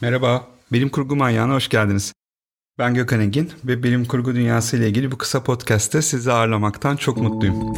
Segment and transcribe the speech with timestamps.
[0.00, 2.12] Merhaba, Bilim Kurgu Manyağı'na hoş geldiniz.
[2.78, 7.16] Ben Gökhan Engin ve bilim kurgu dünyası ile ilgili bu kısa podcast'te sizi ağırlamaktan çok
[7.16, 7.74] mutluyum.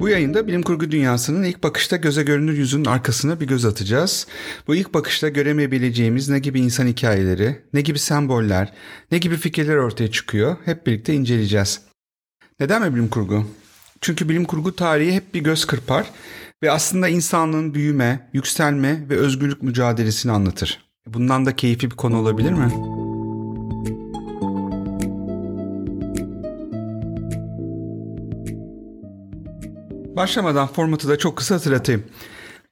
[0.00, 4.26] Bu yayında bilim kurgu dünyasının ilk bakışta göze görünür yüzünün arkasına bir göz atacağız.
[4.66, 8.72] Bu ilk bakışta göremeyebileceğimiz ne gibi insan hikayeleri, ne gibi semboller,
[9.12, 11.80] ne gibi fikirler ortaya çıkıyor hep birlikte inceleyeceğiz.
[12.60, 13.46] Neden mi bilim kurgu?
[14.02, 16.10] Çünkü bilim kurgu tarihi hep bir göz kırpar
[16.62, 20.78] ve aslında insanlığın büyüme, yükselme ve özgürlük mücadelesini anlatır.
[21.06, 22.70] Bundan da keyifli bir konu olabilir mi?
[30.16, 32.04] Başlamadan formatı da çok kısa hatırlatayım.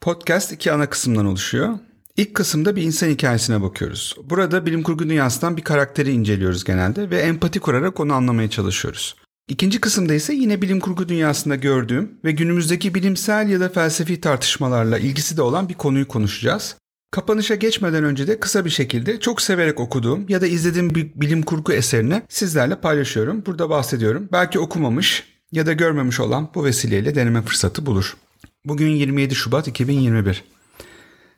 [0.01, 1.79] Podcast iki ana kısımdan oluşuyor.
[2.17, 4.17] İlk kısımda bir insan hikayesine bakıyoruz.
[4.25, 9.20] Burada bilim kurgu dünyasından bir karakteri inceliyoruz genelde ve empati kurarak onu anlamaya çalışıyoruz.
[9.51, 14.99] İkinci kısımda ise yine bilim kurgu dünyasında gördüğüm ve günümüzdeki bilimsel ya da felsefi tartışmalarla
[14.99, 16.77] ilgisi de olan bir konuyu konuşacağız.
[17.11, 21.43] Kapanışa geçmeden önce de kısa bir şekilde çok severek okuduğum ya da izlediğim bir bilim
[21.43, 23.47] kurgu eserini sizlerle paylaşıyorum.
[23.47, 24.29] Burada bahsediyorum.
[24.33, 28.17] Belki okumamış ya da görmemiş olan bu vesileyle deneme fırsatı bulur.
[28.65, 30.45] Bugün 27 Şubat 2021.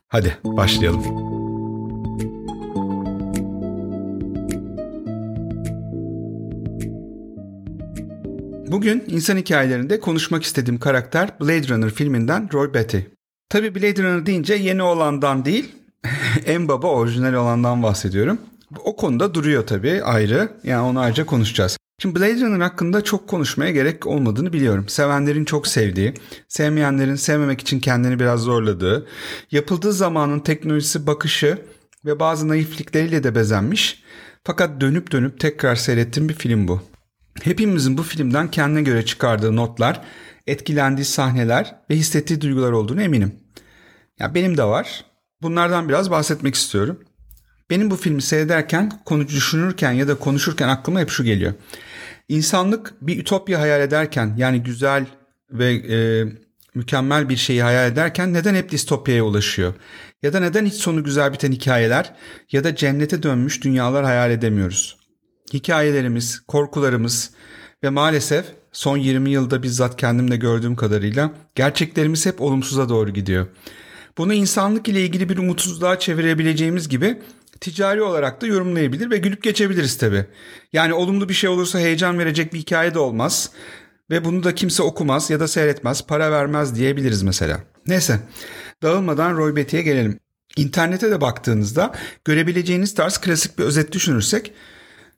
[0.09, 1.42] Hadi başlayalım.
[8.73, 12.99] Bugün insan hikayelerinde konuşmak istediğim karakter Blade Runner filminden Roy Batty.
[13.49, 15.73] Tabi Blade Runner deyince yeni olandan değil,
[16.47, 18.39] en baba orijinal olandan bahsediyorum.
[18.85, 20.49] O konuda duruyor tabi ayrı.
[20.65, 21.77] Yani onu ayrıca konuşacağız.
[22.03, 24.89] Şimdi Blade Runner hakkında çok konuşmaya gerek olmadığını biliyorum.
[24.89, 26.15] Sevenlerin çok sevdiği,
[26.49, 29.07] sevmeyenlerin sevmemek için kendini biraz zorladığı,
[29.51, 31.59] yapıldığı zamanın teknolojisi bakışı
[32.05, 34.03] ve bazı naiflikleriyle de bezenmiş.
[34.45, 36.92] Fakat dönüp dönüp tekrar seyrettiğim bir film bu.
[37.43, 40.01] Hepimizin bu filmden kendine göre çıkardığı notlar,
[40.47, 43.35] etkilendiği sahneler ve hissettiği duygular olduğunu eminim.
[44.19, 45.05] Ya benim de var.
[45.43, 47.05] Bunlardan biraz bahsetmek istiyorum.
[47.71, 51.55] Benim bu filmi seyrederken, konu düşünürken ya da konuşurken aklıma hep şu geliyor.
[52.29, 55.07] İnsanlık bir ütopya hayal ederken yani güzel
[55.51, 55.99] ve e,
[56.75, 59.75] mükemmel bir şeyi hayal ederken neden hep distopyaya ulaşıyor?
[60.23, 62.15] Ya da neden hiç sonu güzel biten hikayeler
[62.53, 65.02] ya da cennete dönmüş dünyalar hayal edemiyoruz?
[65.53, 67.31] Hikayelerimiz, korkularımız
[67.85, 73.47] ve maalesef son 20 yılda bizzat kendimde gördüğüm kadarıyla gerçeklerimiz hep olumsuza doğru gidiyor.
[74.19, 77.19] Bunu insanlık ile ilgili bir umutsuzluğa çevirebileceğimiz gibi
[77.61, 80.27] ticari olarak da yorumlayabilir ve gülüp geçebiliriz tabi.
[80.73, 83.51] Yani olumlu bir şey olursa heyecan verecek bir hikaye de olmaz
[84.11, 87.61] ve bunu da kimse okumaz ya da seyretmez, para vermez diyebiliriz mesela.
[87.87, 88.21] Neyse,
[88.83, 90.19] dağılmadan Roy Betty'ye gelelim.
[90.57, 94.53] İnternete de baktığınızda görebileceğiniz tarz klasik bir özet düşünürsek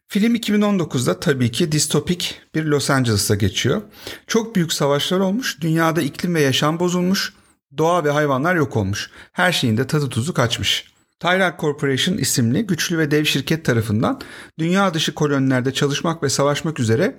[0.08, 3.82] Film 2019'da tabii ki distopik bir Los Angeles'a geçiyor.
[4.26, 7.32] Çok büyük savaşlar olmuş, dünyada iklim ve yaşam bozulmuş,
[7.78, 9.10] doğa ve hayvanlar yok olmuş.
[9.32, 10.94] Her şeyin de tadı tuzu kaçmış.
[11.20, 14.20] Tyrell Corporation isimli güçlü ve dev şirket tarafından
[14.58, 17.18] dünya dışı kolonilerde çalışmak ve savaşmak üzere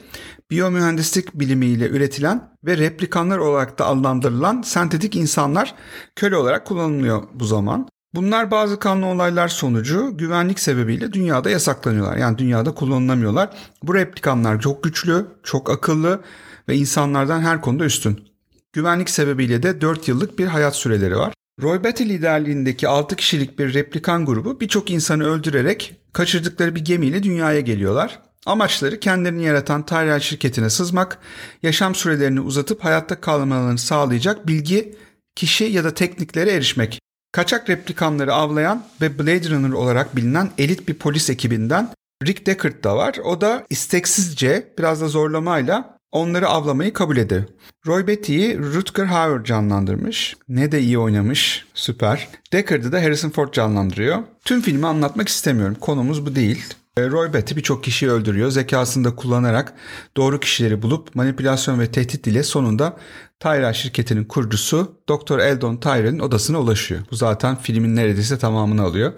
[0.51, 5.75] biyomühendislik bilimiyle üretilen ve replikanlar olarak da adlandırılan sentetik insanlar
[6.15, 7.87] köle olarak kullanılıyor bu zaman.
[8.15, 12.17] Bunlar bazı kanlı olaylar sonucu güvenlik sebebiyle dünyada yasaklanıyorlar.
[12.17, 13.49] Yani dünyada kullanılamıyorlar.
[13.83, 16.21] Bu replikanlar çok güçlü, çok akıllı
[16.69, 18.27] ve insanlardan her konuda üstün.
[18.73, 21.33] Güvenlik sebebiyle de 4 yıllık bir hayat süreleri var.
[21.61, 27.59] Roy Batty liderliğindeki 6 kişilik bir replikan grubu birçok insanı öldürerek kaçırdıkları bir gemiyle dünyaya
[27.59, 28.19] geliyorlar.
[28.45, 31.17] Amaçları kendilerini yaratan Tyrell şirketine sızmak,
[31.63, 34.95] yaşam sürelerini uzatıp hayatta kalmalarını sağlayacak bilgi,
[35.35, 37.04] kişi ya da tekniklere erişmek.
[37.35, 41.89] Kaçak replikanları avlayan ve Blade Runner olarak bilinen elit bir polis ekibinden
[42.25, 43.15] Rick Deckard da var.
[43.23, 47.43] O da isteksizce biraz da zorlamayla onları avlamayı kabul ediyor.
[47.87, 50.35] Roy Betty'yi Rutger Hauer canlandırmış.
[50.47, 51.65] Ne de iyi oynamış.
[51.73, 52.27] Süper.
[52.53, 54.23] Deckard'ı da Harrison Ford canlandırıyor.
[54.45, 55.77] Tüm filmi anlatmak istemiyorum.
[55.81, 56.65] Konumuz bu değil.
[56.97, 58.51] E, Roy Batty birçok kişiyi öldürüyor.
[58.51, 59.73] Zekasını da kullanarak
[60.17, 62.97] doğru kişileri bulup manipülasyon ve tehdit ile sonunda
[63.39, 65.39] Tyrell şirketinin kurucusu Dr.
[65.39, 67.01] Eldon Tyrell'in odasına ulaşıyor.
[67.11, 69.13] Bu zaten filmin neredeyse tamamını alıyor.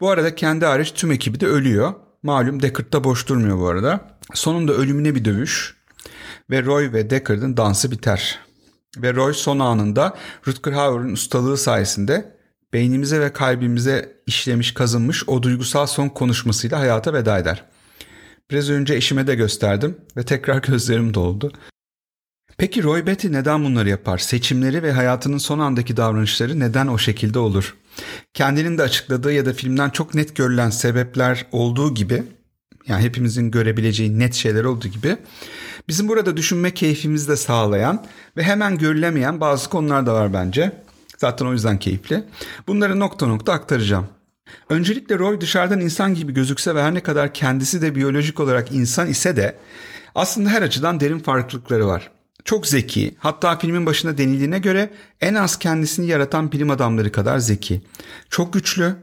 [0.00, 1.94] Bu arada kendi hariç tüm ekibi de ölüyor.
[2.22, 4.00] Malum Deckard boş durmuyor bu arada.
[4.34, 5.76] Sonunda ölümüne bir dövüş
[6.50, 8.38] ve Roy ve Deckard'ın dansı biter.
[8.96, 10.16] Ve Roy son anında
[10.46, 12.36] Rutger Hauer'ın ustalığı sayesinde
[12.74, 17.64] beynimize ve kalbimize işlemiş kazınmış o duygusal son konuşmasıyla hayata veda eder.
[18.50, 21.52] Biraz önce eşime de gösterdim ve tekrar gözlerim doldu.
[22.58, 24.18] Peki Roy Betty neden bunları yapar?
[24.18, 27.76] Seçimleri ve hayatının son andaki davranışları neden o şekilde olur?
[28.34, 32.22] Kendinin de açıkladığı ya da filmden çok net görülen sebepler olduğu gibi
[32.88, 35.16] Yani hepimizin görebileceği net şeyler olduğu gibi
[35.88, 38.06] bizim burada düşünme keyfimizi de sağlayan
[38.36, 40.83] ve hemen görülemeyen bazı konular da var bence.
[41.24, 42.24] Zaten o yüzden keyifli.
[42.66, 44.06] Bunları nokta nokta aktaracağım.
[44.68, 49.08] Öncelikle Roy dışarıdan insan gibi gözükse ve her ne kadar kendisi de biyolojik olarak insan
[49.08, 49.58] ise de
[50.14, 52.10] aslında her açıdan derin farklılıkları var.
[52.44, 54.90] Çok zeki, hatta filmin başında denildiğine göre
[55.20, 57.82] en az kendisini yaratan bilim adamları kadar zeki.
[58.30, 58.96] Çok güçlü,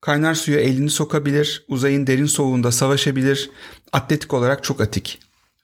[0.00, 3.50] kaynar suya elini sokabilir, uzayın derin soğuğunda savaşabilir,
[3.92, 5.18] atletik olarak çok atik.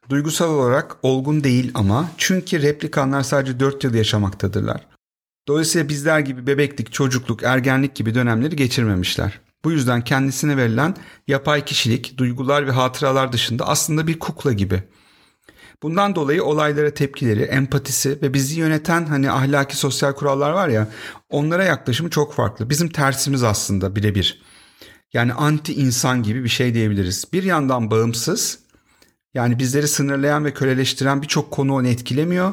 [0.08, 4.93] Duygusal olarak olgun değil ama çünkü replikanlar sadece 4 yıl yaşamaktadırlar.
[5.48, 9.40] Dolayısıyla bizler gibi bebeklik, çocukluk, ergenlik gibi dönemleri geçirmemişler.
[9.64, 10.96] Bu yüzden kendisine verilen
[11.28, 14.82] yapay kişilik, duygular ve hatıralar dışında aslında bir kukla gibi.
[15.82, 20.88] Bundan dolayı olaylara tepkileri, empatisi ve bizi yöneten hani ahlaki sosyal kurallar var ya
[21.30, 22.70] onlara yaklaşımı çok farklı.
[22.70, 24.42] Bizim tersimiz aslında birebir.
[25.12, 27.24] Yani anti insan gibi bir şey diyebiliriz.
[27.32, 28.63] Bir yandan bağımsız
[29.34, 32.52] yani bizleri sınırlayan ve köleleştiren birçok konu onu etkilemiyor.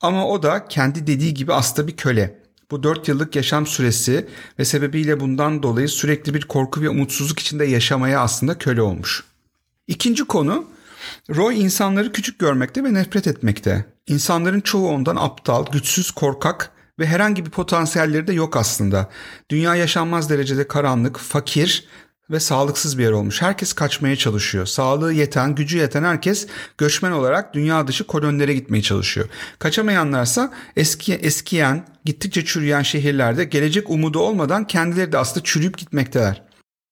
[0.00, 2.40] Ama o da kendi dediği gibi aslında bir köle.
[2.70, 4.26] Bu 4 yıllık yaşam süresi
[4.58, 9.24] ve sebebiyle bundan dolayı sürekli bir korku ve umutsuzluk içinde yaşamaya aslında köle olmuş.
[9.86, 10.64] İkinci konu
[11.30, 13.84] Roy insanları küçük görmekte ve nefret etmekte.
[14.06, 19.10] İnsanların çoğu ondan aptal, güçsüz, korkak ve herhangi bir potansiyelleri de yok aslında.
[19.50, 21.88] Dünya yaşanmaz derecede karanlık, fakir
[22.30, 23.42] ve sağlıksız bir yer olmuş.
[23.42, 24.66] Herkes kaçmaya çalışıyor.
[24.66, 26.46] Sağlığı yeten, gücü yeten herkes
[26.78, 29.28] göçmen olarak dünya dışı kolonilere gitmeye çalışıyor.
[29.58, 36.42] Kaçamayanlarsa eski eskiyen, gittikçe çürüyen şehirlerde gelecek umudu olmadan kendileri de aslında çürüyüp gitmekteler.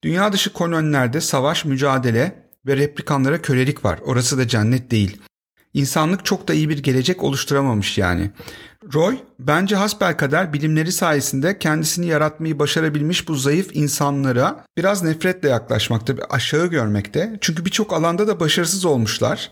[0.05, 3.99] Dünya dışı kolonilerde savaş, mücadele ve replikanlara kölelik var.
[4.05, 5.21] Orası da cennet değil.
[5.75, 8.31] İnsanlık çok da iyi bir gelecek oluşturamamış yani.
[8.95, 16.67] Roy bence hasbelkader bilimleri sayesinde kendisini yaratmayı başarabilmiş bu zayıf insanlara biraz nefretle yaklaşmakta, aşağı
[16.67, 17.39] görmekte.
[17.41, 19.51] Çünkü birçok alanda da başarısız olmuşlar.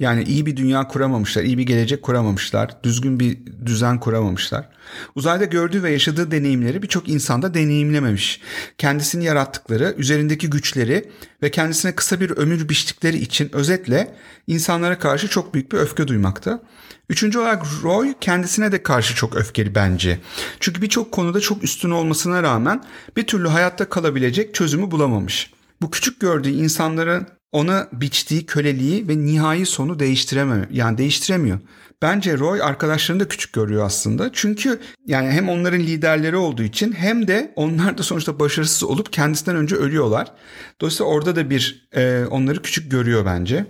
[0.00, 4.68] Yani iyi bir dünya kuramamışlar, iyi bir gelecek kuramamışlar, düzgün bir düzen kuramamışlar.
[5.14, 8.40] Uzayda gördüğü ve yaşadığı deneyimleri birçok insanda deneyimlememiş.
[8.78, 11.10] Kendisini yarattıkları, üzerindeki güçleri
[11.42, 14.14] ve kendisine kısa bir ömür biçtikleri için özetle
[14.46, 16.62] insanlara karşı çok büyük bir öfke duymakta.
[17.08, 20.18] Üçüncü olarak Roy kendisine de karşı çok öfkeli bence.
[20.60, 22.84] Çünkü birçok konuda çok üstün olmasına rağmen
[23.16, 25.50] bir türlü hayatta kalabilecek çözümü bulamamış.
[25.82, 30.66] Bu küçük gördüğü insanların ona biçtiği köleliği ve nihai sonu değiştiremiyor.
[30.70, 31.58] Yani değiştiremiyor.
[32.02, 34.30] Bence Roy arkadaşlarını da küçük görüyor aslında.
[34.32, 39.56] Çünkü yani hem onların liderleri olduğu için hem de onlar da sonuçta başarısız olup kendisinden
[39.56, 40.32] önce ölüyorlar.
[40.80, 43.66] Dolayısıyla orada da bir e, onları küçük görüyor bence.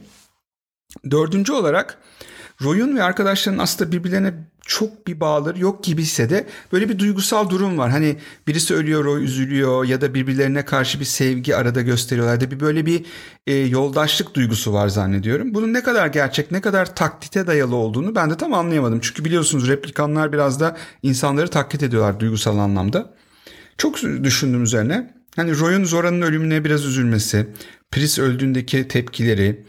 [1.11, 1.99] Dördüncü olarak
[2.63, 4.35] Roy'un ve arkadaşlarının aslında birbirlerine
[4.67, 7.91] çok bir bağları yok gibi ise de böyle bir duygusal durum var.
[7.91, 8.17] Hani
[8.47, 12.87] birisi ölüyor, o üzülüyor ya da birbirlerine karşı bir sevgi arada gösteriyorlar da bir böyle
[12.87, 13.07] bir
[13.47, 15.55] e, yoldaşlık duygusu var zannediyorum.
[15.55, 19.01] Bunun ne kadar gerçek, ne kadar taklite dayalı olduğunu ben de tam anlayamadım.
[19.03, 23.15] Çünkü biliyorsunuz replikanlar biraz da insanları taklit ediyorlar duygusal anlamda.
[23.79, 25.15] Çok düşündüm üzerine.
[25.37, 27.47] Hani Roy'un Zora'nın ölümüne biraz üzülmesi,
[27.91, 29.65] Pris öldüğündeki tepkileri,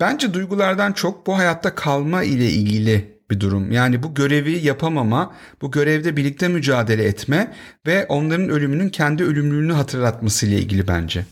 [0.00, 3.72] Bence duygulardan çok bu hayatta kalma ile ilgili bir durum.
[3.72, 7.54] Yani bu görevi yapamama, bu görevde birlikte mücadele etme
[7.86, 11.26] ve onların ölümünün kendi ölümlülüğünü hatırlatması ile ilgili bence.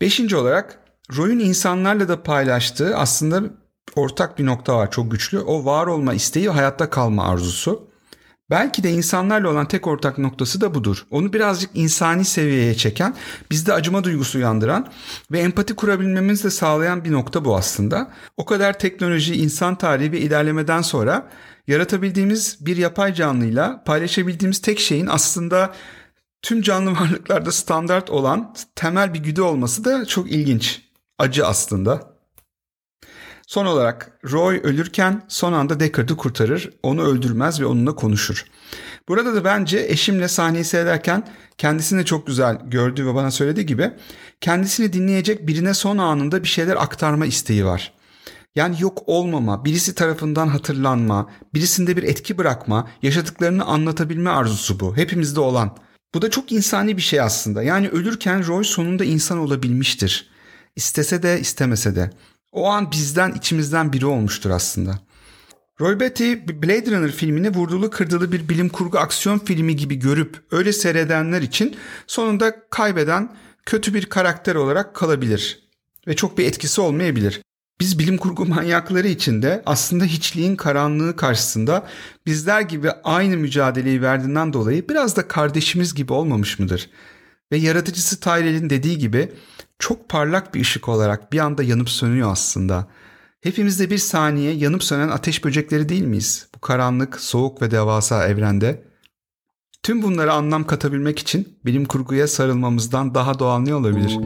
[0.00, 0.78] Beşinci olarak
[1.16, 3.42] Roy'un insanlarla da paylaştığı aslında
[3.96, 5.38] ortak bir nokta var çok güçlü.
[5.40, 7.88] O var olma isteği hayatta kalma arzusu.
[8.54, 11.06] Belki de insanlarla olan tek ortak noktası da budur.
[11.10, 13.14] Onu birazcık insani seviyeye çeken,
[13.50, 14.88] bizde acıma duygusu uyandıran
[15.32, 18.10] ve empati kurabilmemizi de sağlayan bir nokta bu aslında.
[18.36, 21.30] O kadar teknoloji, insan tarihi ve ilerlemeden sonra
[21.66, 25.74] yaratabildiğimiz bir yapay canlıyla paylaşabildiğimiz tek şeyin aslında
[26.42, 30.82] tüm canlı varlıklarda standart olan temel bir güdü olması da çok ilginç.
[31.18, 32.13] Acı aslında.
[33.46, 38.44] Son olarak Roy ölürken son anda Deckard'ı kurtarır, onu öldürmez ve onunla konuşur.
[39.08, 43.90] Burada da bence eşimle sahneyi seyrederken kendisini çok güzel gördüğü ve bana söylediği gibi
[44.40, 47.92] kendisini dinleyecek birine son anında bir şeyler aktarma isteği var.
[48.54, 54.96] Yani yok olmama, birisi tarafından hatırlanma, birisinde bir etki bırakma, yaşadıklarını anlatabilme arzusu bu.
[54.96, 55.76] Hepimizde olan.
[56.14, 57.62] Bu da çok insani bir şey aslında.
[57.62, 60.30] Yani ölürken Roy sonunda insan olabilmiştir.
[60.76, 62.10] İstese de istemese de.
[62.54, 64.98] O an bizden içimizden biri olmuştur aslında.
[65.80, 70.72] Roy Batty Blade Runner filmini vurdulu kırdılı bir bilim kurgu aksiyon filmi gibi görüp öyle
[70.72, 75.68] seyredenler için sonunda kaybeden kötü bir karakter olarak kalabilir
[76.06, 77.42] ve çok bir etkisi olmayabilir.
[77.80, 81.86] Biz bilim kurgu manyakları için de aslında hiçliğin karanlığı karşısında
[82.26, 86.90] bizler gibi aynı mücadeleyi verdiğinden dolayı biraz da kardeşimiz gibi olmamış mıdır?
[87.54, 89.32] Ve yaratıcısı Tyrell'in dediği gibi
[89.78, 92.86] çok parlak bir ışık olarak bir anda yanıp sönüyor aslında.
[93.40, 96.48] Hepimiz de bir saniye yanıp sönen ateş böcekleri değil miyiz?
[96.54, 98.84] Bu karanlık, soğuk ve devasa evrende.
[99.82, 104.18] Tüm bunlara anlam katabilmek için bilim kurguya sarılmamızdan daha doğal ne olabilir?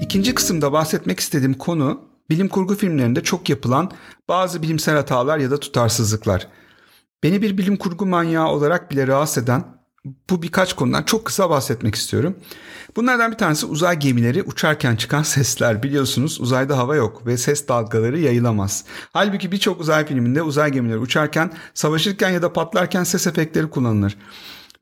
[0.00, 3.90] İkinci kısımda bahsetmek istediğim konu bilim kurgu filmlerinde çok yapılan
[4.28, 6.48] bazı bilimsel hatalar ya da tutarsızlıklar.
[7.22, 9.76] Beni bir bilim kurgu manyağı olarak bile rahatsız eden
[10.30, 12.36] bu birkaç konudan çok kısa bahsetmek istiyorum.
[12.96, 15.82] Bunlardan bir tanesi uzay gemileri uçarken çıkan sesler.
[15.82, 18.84] Biliyorsunuz uzayda hava yok ve ses dalgaları yayılamaz.
[19.12, 24.16] Halbuki birçok uzay filminde uzay gemileri uçarken, savaşırken ya da patlarken ses efektleri kullanılır.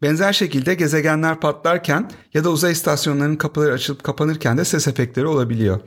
[0.03, 5.81] Benzer şekilde gezegenler patlarken ya da uzay istasyonlarının kapıları açılıp kapanırken de ses efektleri olabiliyor.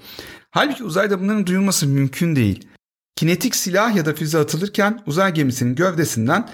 [0.57, 2.67] Halbuki uzayda bunların duyulması mümkün değil.
[3.15, 6.49] Kinetik silah ya da füze atılırken uzay gemisinin gövdesinden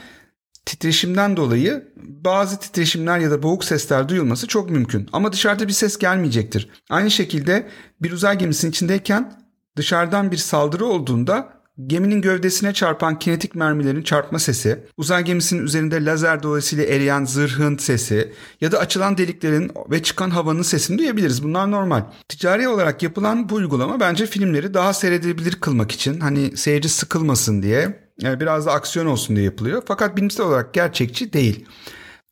[0.65, 5.09] titreşimden dolayı bazı titreşimler ya da boğuk sesler duyulması çok mümkün.
[5.13, 6.69] Ama dışarıda bir ses gelmeyecektir.
[6.89, 7.67] Aynı şekilde
[8.01, 9.33] bir uzay gemisinin içindeyken
[9.77, 16.43] dışarıdan bir saldırı olduğunda geminin gövdesine çarpan kinetik mermilerin çarpma sesi, uzay gemisinin üzerinde lazer
[16.43, 21.43] dolayısıyla eriyen zırhın sesi ya da açılan deliklerin ve çıkan havanın sesini duyabiliriz.
[21.43, 22.03] Bunlar normal.
[22.29, 28.03] Ticari olarak yapılan bu uygulama bence filmleri daha seyredilebilir kılmak için hani seyirci sıkılmasın diye
[28.21, 29.83] yani biraz da aksiyon olsun diye yapılıyor.
[29.85, 31.65] Fakat bilimsel olarak gerçekçi değil.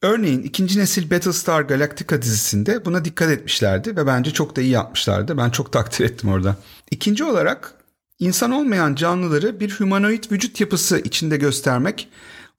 [0.02, 5.38] Örneğin ikinci nesil Battlestar Galactica dizisinde buna dikkat etmişlerdi ve bence çok da iyi yapmışlardı.
[5.38, 6.56] Ben çok takdir ettim orada.
[6.92, 7.81] İkinci olarak
[8.22, 12.08] İnsan olmayan canlıları bir humanoid vücut yapısı içinde göstermek,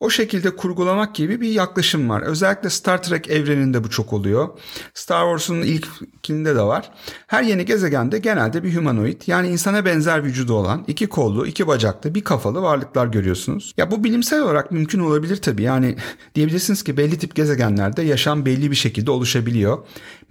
[0.02, 2.23] o şekilde kurgulamak gibi bir yaklaşım var.
[2.23, 4.49] Özellikle Star Trek evreninde bu çok oluyor.
[4.94, 6.90] Star Wars'un ilkinde de var.
[7.26, 12.14] Her yeni gezegende genelde bir humanoid yani insana benzer vücudu olan iki kollu, iki bacaklı,
[12.14, 13.75] bir kafalı varlıklar görüyorsunuz.
[13.76, 15.62] Ya bu bilimsel olarak mümkün olabilir tabii.
[15.62, 15.97] Yani
[16.35, 19.78] diyebilirsiniz ki belli tip gezegenlerde yaşam belli bir şekilde oluşabiliyor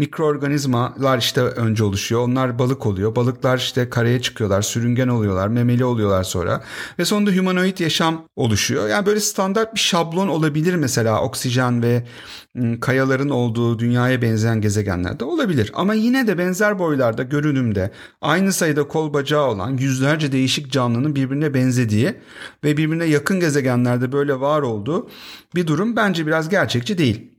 [0.02, 2.22] mikroorganizmalar işte önce oluşuyor.
[2.22, 3.16] Onlar balık oluyor.
[3.16, 6.64] Balıklar işte karaya çıkıyorlar, sürüngen oluyorlar, memeli oluyorlar sonra.
[7.00, 8.88] Ve sonunda humanoid yaşam oluşuyor.
[8.88, 12.04] Yani böyle standart bir şablon olabilir mesela oksijen ve
[12.58, 15.72] ıı, kayaların olduğu dünyaya benzeyen gezegenlerde olabilir.
[15.74, 17.92] Ama yine de benzer boylarda, görünümde,
[18.22, 22.16] aynı sayıda kol bacağı olan yüzlerce değişik canlının birbirine benzediği
[22.64, 25.10] ve birbirine yakın gezegenlerde böyle var olduğu
[25.56, 27.31] bir durum bence biraz gerçekçi değil.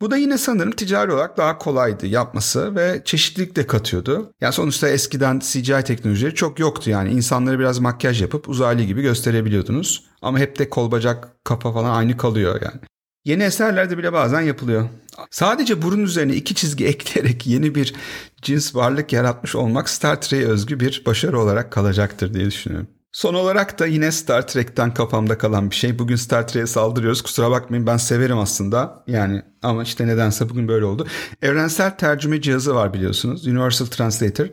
[0.00, 4.32] Bu da yine sanırım ticari olarak daha kolaydı yapması ve çeşitlilik de katıyordu.
[4.40, 10.04] Yani sonuçta eskiden CGI teknolojileri çok yoktu yani insanları biraz makyaj yapıp uzaylı gibi gösterebiliyordunuz.
[10.22, 12.80] Ama hep de kol bacak kafa falan aynı kalıyor yani.
[13.24, 14.88] Yeni eserlerde bile bazen yapılıyor.
[15.30, 17.94] Sadece burun üzerine iki çizgi ekleyerek yeni bir
[18.42, 22.88] cins varlık yaratmış olmak Star Trek'e özgü bir başarı olarak kalacaktır diye düşünüyorum.
[23.18, 25.98] Son olarak da yine Star Trek'ten kafamda kalan bir şey.
[25.98, 27.22] Bugün Star Trek'e saldırıyoruz.
[27.22, 29.04] Kusura bakmayın ben severim aslında.
[29.06, 31.06] Yani ama işte nedense bugün böyle oldu.
[31.42, 33.46] Evrensel tercüme cihazı var biliyorsunuz.
[33.46, 34.46] Universal Translator.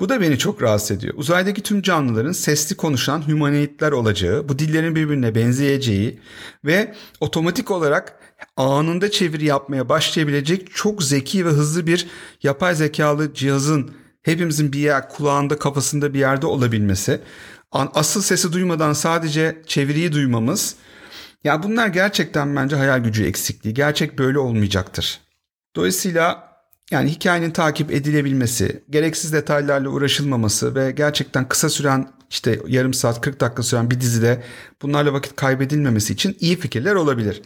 [0.00, 1.14] Bu da beni çok rahatsız ediyor.
[1.16, 6.20] Uzaydaki tüm canlıların sesli konuşan humanoidler olacağı, bu dillerin birbirine benzeyeceği
[6.64, 8.16] ve otomatik olarak
[8.56, 12.06] anında çeviri yapmaya başlayabilecek çok zeki ve hızlı bir
[12.42, 13.90] yapay zekalı cihazın
[14.22, 17.20] hepimizin bir yer kulağında kafasında bir yerde olabilmesi
[17.72, 20.76] asıl sesi duymadan sadece çeviriyi duymamız
[21.44, 23.74] ya bunlar gerçekten bence hayal gücü eksikliği.
[23.74, 25.20] Gerçek böyle olmayacaktır.
[25.76, 26.50] Dolayısıyla
[26.90, 33.40] yani hikayenin takip edilebilmesi, gereksiz detaylarla uğraşılmaması ve gerçekten kısa süren işte yarım saat 40
[33.40, 34.42] dakika süren bir dizide
[34.82, 37.42] bunlarla vakit kaybedilmemesi için iyi fikirler olabilir.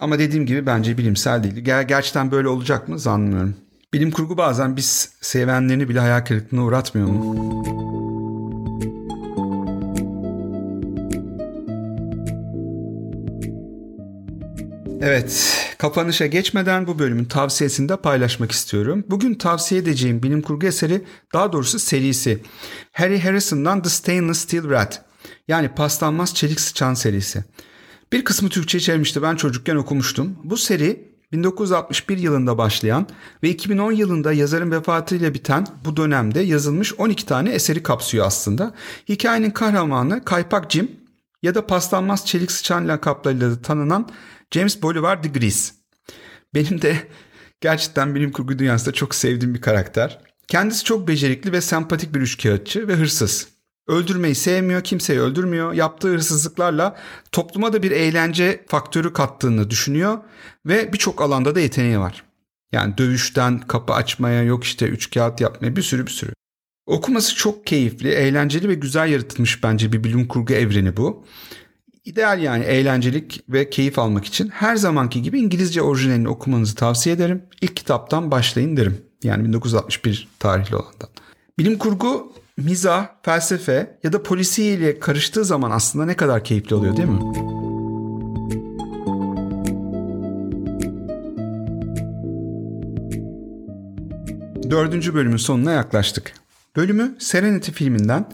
[0.00, 1.54] Ama dediğim gibi bence bilimsel değil.
[1.56, 3.56] Ger gerçekten böyle olacak mı zannımıyorum.
[3.92, 8.01] Bilim kurgu bazen biz sevenlerini bile hayal kırıklığına uğratmıyor mu?
[15.04, 19.04] Evet, kapanışa geçmeden bu bölümün tavsiyesini de paylaşmak istiyorum.
[19.10, 22.42] Bugün tavsiye edeceğim bilim kurgu eseri, daha doğrusu serisi.
[22.92, 25.04] Harry Harrison'dan The Stainless Steel Rat.
[25.48, 27.44] Yani paslanmaz çelik sıçan serisi.
[28.12, 30.38] Bir kısmı Türkçe çevirmişti ben çocukken okumuştum.
[30.44, 33.06] Bu seri 1961 yılında başlayan
[33.42, 38.74] ve 2010 yılında yazarın vefatıyla biten bu dönemde yazılmış 12 tane eseri kapsıyor aslında.
[39.08, 40.90] Hikayenin kahramanı Kaypak Jim
[41.42, 44.08] ya da paslanmaz çelik sıçan lakaplarıyla da tanınan
[44.52, 45.74] James Bolivar de Gris.
[46.54, 46.96] Benim de
[47.60, 50.18] gerçekten bilim kurgu dünyasında çok sevdiğim bir karakter.
[50.48, 53.48] Kendisi çok becerikli ve sempatik bir üçkağıtçı ve hırsız.
[53.88, 55.72] Öldürmeyi sevmiyor, kimseyi öldürmüyor.
[55.72, 56.96] Yaptığı hırsızlıklarla
[57.32, 60.18] topluma da bir eğlence faktörü kattığını düşünüyor
[60.66, 62.24] ve birçok alanda da yeteneği var.
[62.72, 66.32] Yani dövüşten kapı açmaya, yok işte üç kağıt yapmaya bir sürü bir sürü.
[66.86, 71.26] Okuması çok keyifli, eğlenceli ve güzel yaratılmış bence bir bilim kurgu evreni bu.
[72.04, 77.42] İdeal yani eğlencelik ve keyif almak için her zamanki gibi İngilizce orijinalini okumanızı tavsiye ederim.
[77.60, 79.00] İlk kitaptan başlayın derim.
[79.22, 81.08] Yani 1961 tarihli olandan.
[81.58, 86.96] Bilim kurgu, mizah, felsefe ya da polisiye ile karıştığı zaman aslında ne kadar keyifli oluyor
[86.96, 87.20] değil mi?
[94.70, 96.34] Dördüncü bölümün sonuna yaklaştık.
[96.76, 98.24] Bölümü Serenity filminden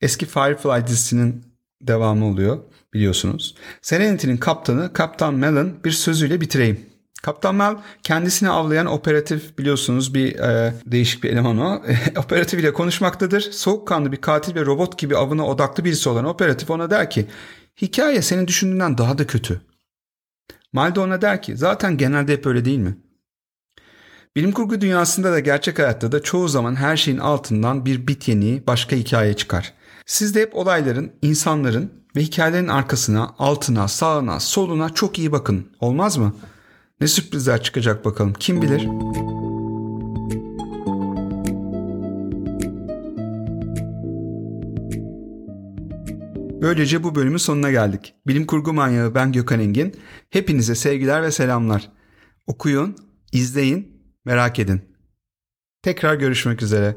[0.00, 1.44] eski Firefly dizisinin
[1.82, 2.58] devamı oluyor
[2.94, 3.54] biliyorsunuz.
[3.82, 6.92] Serenity'nin kaptanı Kaptan Mel'ın bir sözüyle bitireyim.
[7.22, 11.82] Kaptan Mel kendisini avlayan operatif biliyorsunuz bir e, değişik bir eleman o.
[12.16, 13.40] operatif ile konuşmaktadır.
[13.40, 17.26] Soğukkanlı bir katil ve robot gibi avına odaklı birisi olan operatif ona der ki
[17.82, 19.60] hikaye senin düşündüğünden daha da kötü.
[20.72, 22.96] Mal de ona der ki zaten genelde hep öyle değil mi?
[24.36, 28.66] Bilim kurgu dünyasında da gerçek hayatta da çoğu zaman her şeyin altından bir bit yeniği
[28.66, 29.72] başka hikaye çıkar.
[30.06, 35.66] Siz de hep olayların, insanların ve hikayelerin arkasına, altına, sağına, soluna çok iyi bakın.
[35.80, 36.34] Olmaz mı?
[37.00, 38.32] Ne sürprizler çıkacak bakalım.
[38.32, 38.88] Kim bilir?
[46.62, 48.14] Böylece bu bölümün sonuna geldik.
[48.26, 49.94] Bilim kurgu manyağı ben Gökhan Engin.
[50.30, 51.88] Hepinize sevgiler ve selamlar.
[52.46, 52.96] Okuyun,
[53.32, 54.80] izleyin, merak edin.
[55.82, 56.96] Tekrar görüşmek üzere.